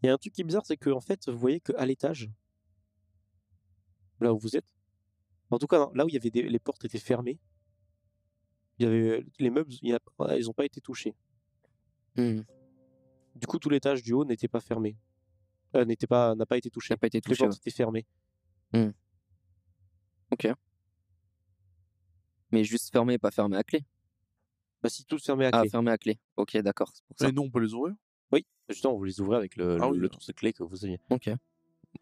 [0.03, 1.85] Il y a un truc qui est bizarre, c'est que en fait, vous voyez qu'à
[1.85, 2.29] l'étage,
[4.19, 4.76] là où vous êtes,
[5.51, 7.39] en tout cas là où il y avait des, les portes étaient fermées,
[8.79, 11.15] il y avait les meubles, il y a- voilà, ils n'ont pas été touchés.
[12.15, 12.41] Hmm.
[13.35, 14.97] Du coup, tout l'étage du haut n'était pas fermé,
[15.75, 16.93] Euh, n'était pas, n'a pas été touché.
[16.93, 17.47] N'a pas été Toutes les touché.
[17.47, 18.05] portes étaient fermées.
[18.73, 18.91] ouais.
[20.31, 20.47] Ok.
[22.51, 23.83] Mais juste fermé, pas fermé à clé?
[24.81, 25.69] Bah, si tout fermait à Ah, clé.
[25.69, 26.19] fermé à clé.
[26.37, 26.91] Ok, d'accord.
[27.21, 27.95] Et nous, on peut les ouvrir?
[28.31, 29.97] Oui, justement, vous les ouvrez avec le, Ah le, oui.
[29.99, 30.99] le trousseau de clés que vous aviez.
[31.09, 31.29] Ok.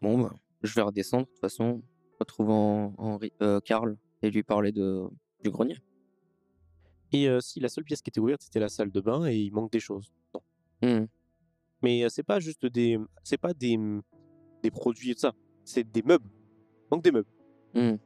[0.00, 0.32] Bon, bah,
[0.62, 1.82] je vais redescendre, de toute façon,
[2.18, 5.04] retrouvant Henri, euh, Karl et lui parler de,
[5.42, 5.78] du grenier.
[7.12, 9.36] Et euh, si la seule pièce qui était ouverte, c'était la salle de bain et
[9.36, 10.12] il manque des choses.
[10.34, 10.42] Non.
[10.82, 11.06] Hmm.
[11.82, 12.98] Mais euh, c'est pas juste des.
[13.22, 13.78] C'est pas des,
[14.62, 15.34] des produits et tout ça.
[15.64, 16.28] C'est des meubles.
[16.84, 17.30] Il manque des meubles.
[17.74, 17.96] Hmm.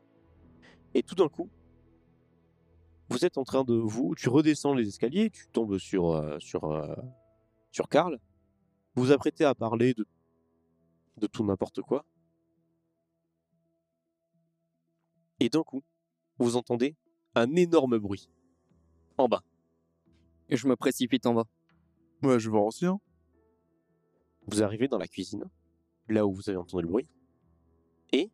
[0.94, 1.48] Et tout d'un coup,
[3.10, 6.64] vous êtes en train de vous, tu redescends les escaliers, tu tombes sur euh, sur
[6.64, 6.94] euh,
[7.70, 8.18] sur Karl,
[8.94, 10.06] vous vous apprêtez à parler de
[11.16, 12.04] de tout n'importe quoi.
[15.40, 15.82] Et d'un coup,
[16.38, 16.96] vous entendez
[17.34, 18.28] un énorme bruit
[19.18, 19.42] en bas.
[20.48, 21.46] Et je me précipite en bas.
[22.22, 22.86] Ouais, je vais voir aussi.
[22.86, 23.00] Hein.
[24.46, 25.44] Vous arrivez dans la cuisine,
[26.08, 27.08] là où vous avez entendu le bruit,
[28.12, 28.30] et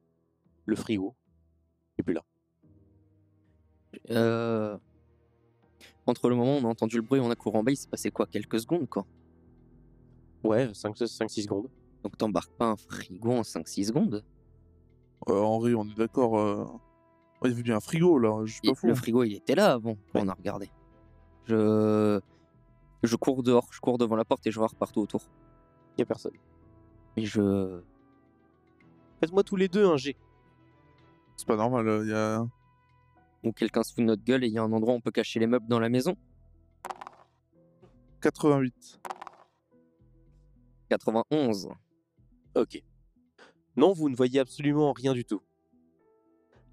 [0.65, 1.15] le frigo
[1.99, 2.25] est plus là.
[4.11, 4.79] Euh,
[6.07, 7.73] Entre le moment où on a entendu le bruit et on a couru en bas,
[7.73, 8.27] il s'est passé quoi?
[8.27, 9.07] Quelques secondes, quoi.
[10.45, 11.69] Ouais, 5-6 secondes.
[12.03, 14.25] Donc t'embarques pas un frigo en 5-6 secondes?
[15.29, 16.39] Euh, Henri, on est d'accord.
[16.39, 16.65] euh,
[17.45, 18.87] y avait bien un frigo là, je suis pas fou.
[18.87, 20.23] le frigo, il était là avant, Ouais.
[20.23, 20.71] on a regardé.
[21.45, 22.21] Je...
[23.03, 25.23] je cours dehors, je cours devant la porte et je regarde partout autour.
[25.97, 26.33] Il y a personne.
[27.17, 27.81] Et je...
[29.21, 30.17] Faites-moi tous les deux un G.
[31.37, 32.47] C'est pas normal, euh, il y a.
[33.45, 35.01] Ou quelqu'un se fout de notre gueule et il y a un endroit où on
[35.01, 36.17] peut cacher les meubles dans la maison.
[38.23, 39.01] 88.
[40.89, 41.69] 91.
[42.55, 42.83] Ok.
[43.77, 45.43] Non, vous ne voyez absolument rien du tout.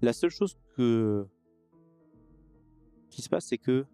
[0.04, 1.26] La seule chose que
[3.08, 3.86] qui se passe, c'est que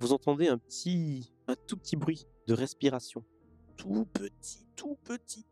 [0.00, 3.24] vous entendez un petit, un tout petit bruit de respiration,
[3.78, 5.46] tout petit, tout petit,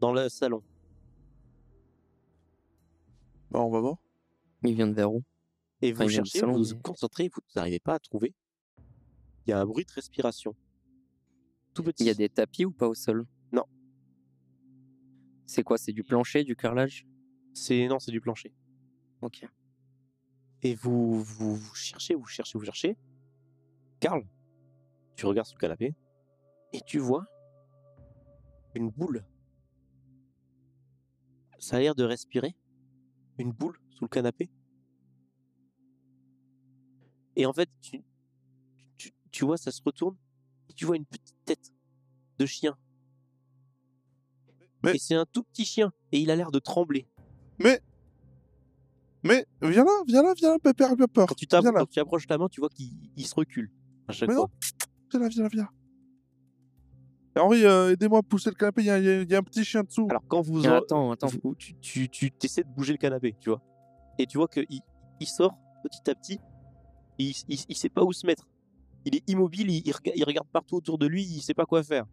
[0.00, 0.62] dans le salon.
[3.50, 3.98] Bah, on va voir.
[4.62, 5.22] Il vient de vers où?
[5.82, 7.96] Et vous Enfin, il vient du cherchez, salon, vous vous mais- concentrez, vous n'arrivez pas
[7.96, 8.32] à trouver.
[9.46, 10.56] Il y a un bruit de respiration,
[11.74, 12.04] tout petit.
[12.04, 13.26] Il y a des tapis ou pas au sol?
[15.46, 17.06] C'est quoi C'est du plancher, du carrelage
[17.52, 18.52] C'est non, c'est du plancher.
[19.20, 19.46] Ok.
[20.62, 22.96] Et vous, vous, vous cherchez, vous cherchez, vous cherchez.
[24.00, 24.26] Karl,
[25.16, 25.94] tu regardes sous le canapé
[26.72, 27.26] et tu vois?
[28.74, 29.24] Une boule.
[31.58, 32.56] Ça a l'air de respirer.
[33.38, 34.50] Une boule sous le canapé.
[37.36, 38.04] Et en fait, tu,
[38.96, 40.16] tu, tu vois, ça se retourne
[40.68, 41.72] et tu vois une petite tête
[42.38, 42.76] de chien.
[44.84, 47.06] Mais- Et c'est un tout petit chien et il a l'air de trembler.
[47.58, 47.80] Mais.
[49.26, 51.26] Mais, viens là, viens là, viens là, Pépère, bien peur.
[51.26, 53.70] Quand tu, Viens là, quand tu approches ta main, tu vois qu'il il se recule
[54.06, 54.42] à chaque Mais non.
[54.42, 54.50] fois.
[55.10, 55.70] viens là, viens là, viens là.
[57.42, 59.82] Henri, euh, aidez-moi à pousser le canapé, il y, a- y y un petit chien
[59.82, 60.06] dessous.
[60.10, 61.28] Alors quand vous, en- attends, attends.
[61.42, 63.60] vous- tu, tu, tu essaies de bouger le canapé, tu vois,
[64.18, 64.66] et tu vois qu'il
[65.20, 66.34] il sort petit à petit,
[67.18, 68.46] et il, il, il sait pas où se mettre.
[69.06, 69.82] Il est immobile, il,
[70.14, 72.04] il regarde partout autour de lui, il sait pas quoi faire.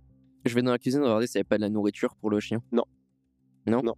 [0.46, 2.40] Je vais dans la cuisine regarder s'il n'y avait pas de la nourriture pour le
[2.40, 2.62] chien.
[2.72, 2.84] Non.
[3.68, 3.82] Non?
[3.84, 3.94] Non.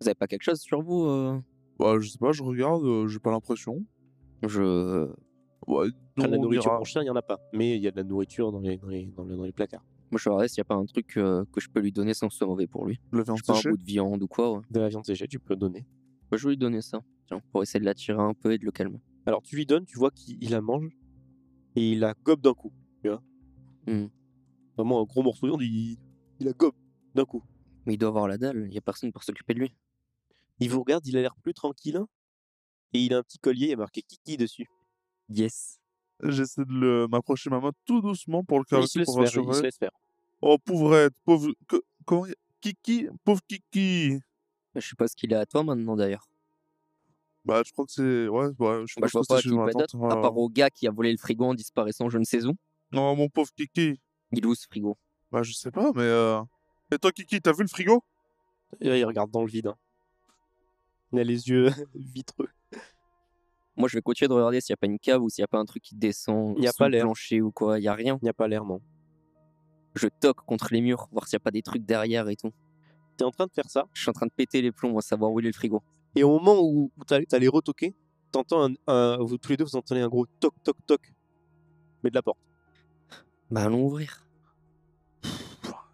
[0.00, 1.40] Vous avez pas quelque chose sur vous euh?
[1.78, 3.84] Bah, je sais pas, je regarde, euh, j'ai pas l'impression.
[4.42, 5.06] Je...
[5.66, 7.82] Ouais, Enfin, de la on nourriture pour chien, il y en a pas, mais il
[7.82, 9.84] y a de la nourriture dans les, dans les, dans le- dans les placards.
[10.10, 11.92] Moi, je vais regarder s'il n'y a pas un truc euh, que je peux lui
[11.92, 12.98] donner sans que ce soit mauvais pour lui.
[13.12, 14.52] La viande Je sais pas, un bout de viande ou quoi.
[14.54, 14.60] ouais.
[14.70, 15.84] De la viande séchée, tu peux donner.
[16.30, 17.00] Bah, je vais lui donner ça.
[17.26, 19.00] Tiens, pour essayer de l'attirer un peu et de le calmer.
[19.26, 20.88] Alors tu lui donnes, tu vois qu'il il la mange,
[21.76, 23.22] et il la gobe d'un coup, tu vois.
[23.86, 24.06] Hmm.
[24.78, 25.98] Vraiment un gros morceau de viande, il,
[26.38, 26.74] il la gobe
[27.14, 27.42] d'un coup.
[27.84, 29.74] Mais il doit avoir la dalle, il n'y a personne pour s'occuper de lui.
[30.60, 32.00] Il vous regarde, il a l'air plus tranquille,
[32.92, 34.66] et il a un petit collier, il y a marqué Kiki dessus.
[35.28, 35.80] Yes.
[36.22, 39.14] J'essaie de le- m'approcher ma main tout doucement pour le il se caresser, laisse pour
[39.16, 39.62] faire, il se rassurer.
[39.62, 39.90] laisse faire.
[40.40, 41.52] Oh, pauvrette, pauvre.
[41.68, 42.26] que- Comment
[42.60, 44.18] Kiki, pauvre Kiki.
[44.74, 46.28] Je suppose qu'il est à toi maintenant d'ailleurs.
[47.44, 48.28] Bah, je crois que c'est.
[48.28, 50.00] Ouais, ouais, je sais Bah, pas je vois trop pas être tante.
[50.00, 52.44] d'autre, à part au gars qui a volé le frigo en disparaissant je ne sais
[52.44, 52.52] où.
[52.92, 54.00] Non, mon pauvre Kiki.
[54.32, 54.96] Il est où ce frigo?
[55.32, 56.02] Bah, je sais pas, mais.
[56.02, 56.40] euh,
[56.92, 58.02] Et toi, Kiki, t'as vu le frigo?
[58.80, 59.68] Et là, il regarde dans le vide.
[59.68, 59.76] hein.
[61.12, 62.48] Il a les yeux vitreux.
[63.76, 65.44] Moi je vais continuer de regarder s'il n'y a pas une cave ou s'il n'y
[65.44, 67.04] a pas un truc qui descend Il y a sous pas le l'air.
[67.04, 67.78] plancher ou quoi.
[67.78, 68.18] Il n'y a rien.
[68.20, 68.80] Il n'y a pas l'air, non.
[69.94, 72.52] Je toque contre les murs, voir s'il n'y a pas des trucs derrière et tout.
[73.16, 75.00] T'es en train de faire ça, Je suis en train de péter les plombs à
[75.02, 75.82] savoir où il est le frigo.
[76.14, 77.94] et au moment où, t'allais retoquer,
[78.32, 81.12] t'entends un, un- vous, tous les deux, vous entendez un gros toc toc toc,
[82.02, 82.38] mais de la porte.
[83.50, 84.24] Bah allons ouvrir.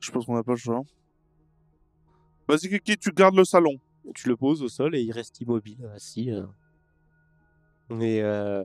[0.00, 0.82] Je pense qu'on a pas le choix.
[2.48, 3.78] Vas-y, Kiki, tu gardes le salon.
[4.14, 6.30] Tu le poses au sol et il reste immobile, assis.
[6.30, 6.44] euh.
[8.00, 8.62] Et euh,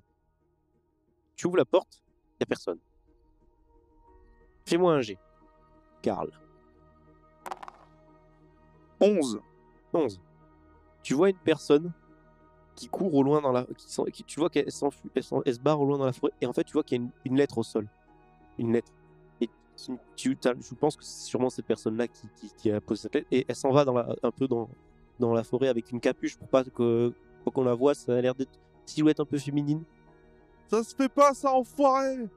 [1.35, 2.79] tu ouvres la porte, il n'y a personne.
[4.65, 5.17] Fais-moi un G.
[6.01, 6.29] Karl.
[9.01, 9.39] 11.
[9.93, 10.19] 11.
[11.03, 11.91] tu vois une personne
[12.75, 13.63] qui court au loin dans la.
[13.77, 16.33] Qui, s'en- qui- tu vois qu'elle s'enfuit, elle, se barre au loin dans la forêt,
[16.41, 17.87] et en fait, tu vois qu'il y a une, une lettre au sol.
[18.59, 18.91] Une lettre.
[19.41, 23.27] Et je pense que c'est sûrement cette personne-là qui, qui, qui a posé cette lettre,
[23.31, 24.69] et elle s'en va dans la, un peu dans,
[25.19, 27.13] dans la forêt avec une capuche pour pas que
[27.51, 27.95] qu'on la voit.
[27.95, 29.83] Ça a l'air d'être une silhouette un peu féminine.
[30.67, 32.27] Ça se fait pas, ça, enfoiré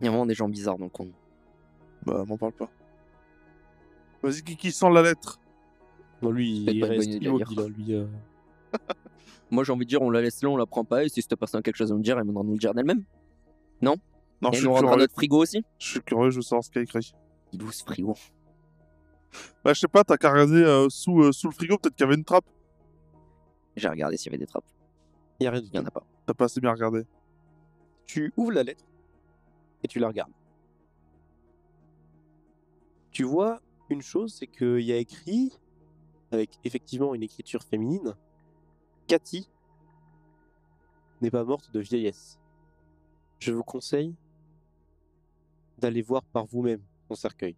[0.00, 1.06] Il y a vraiment des gens bizarres dans le coin.
[2.04, 2.68] Bah, m'en parle pas.
[4.24, 5.38] Vas-y, qui, qui sent la lettre
[6.20, 7.60] Non, lui, il reste immobile.
[7.60, 8.06] hein, lui, euh.
[9.52, 11.22] Moi, j'ai envie de dire, on la laisse là, on la prend pas, et si
[11.22, 13.04] cette personne a quelque chose à nous dire, elle viendra nous le dire d'elle-même.
[13.82, 13.96] Non,
[14.50, 15.02] et je suis, nous rendra curieux.
[15.02, 15.64] notre frigo aussi?
[15.78, 17.12] je suis curieux, je veux savoir ce qu'il y a écrit.
[17.52, 18.14] Il où ce frigo?
[19.64, 22.04] Bah, je sais pas, t'as qu'à regarder euh, sous, euh, sous le frigo, peut-être qu'il
[22.04, 22.44] y avait une trappe.
[23.76, 24.68] J'ai regardé s'il y avait des trappes.
[25.40, 26.04] Il y a rien du Il y en a pas.
[26.26, 27.04] T'as pas assez bien regardé.
[28.04, 28.84] Tu ouvres la lettre
[29.82, 30.32] et tu la regardes.
[33.10, 35.58] Tu vois une chose, c'est qu'il y a écrit,
[36.30, 38.14] avec effectivement une écriture féminine,
[39.06, 39.48] Cathy
[41.20, 42.38] n'est pas morte de vieillesse.
[43.38, 44.14] Je vous conseille
[45.82, 47.56] d'aller voir par vous-même son cercueil.